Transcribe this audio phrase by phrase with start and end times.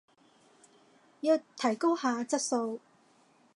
[1.19, 2.79] 要提高下質素